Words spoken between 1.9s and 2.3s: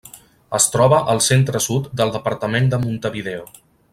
del